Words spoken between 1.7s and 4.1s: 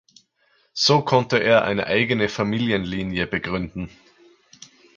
eigene Familienlinie begründen.